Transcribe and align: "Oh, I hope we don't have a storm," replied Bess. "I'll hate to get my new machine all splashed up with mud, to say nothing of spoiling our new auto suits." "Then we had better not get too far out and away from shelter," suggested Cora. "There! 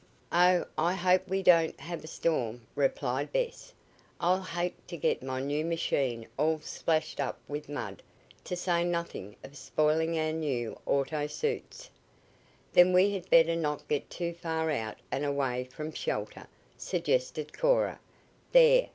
"Oh, 0.31 0.65
I 0.79 0.95
hope 0.95 1.27
we 1.29 1.43
don't 1.43 1.79
have 1.79 2.03
a 2.03 2.07
storm," 2.07 2.65
replied 2.73 3.31
Bess. 3.31 3.71
"I'll 4.19 4.41
hate 4.41 4.87
to 4.87 4.97
get 4.97 5.21
my 5.21 5.39
new 5.41 5.63
machine 5.63 6.27
all 6.39 6.59
splashed 6.61 7.19
up 7.19 7.37
with 7.47 7.69
mud, 7.69 8.01
to 8.45 8.55
say 8.55 8.83
nothing 8.83 9.35
of 9.43 9.55
spoiling 9.55 10.17
our 10.17 10.33
new 10.33 10.75
auto 10.87 11.27
suits." 11.27 11.91
"Then 12.73 12.93
we 12.93 13.11
had 13.11 13.29
better 13.29 13.55
not 13.55 13.87
get 13.87 14.09
too 14.09 14.33
far 14.33 14.71
out 14.71 14.97
and 15.11 15.23
away 15.23 15.65
from 15.65 15.93
shelter," 15.93 16.47
suggested 16.77 17.55
Cora. 17.55 17.99
"There! 18.53 18.89